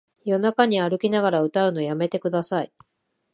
[0.25, 2.73] 夜中に歩きながら歌うのやめてください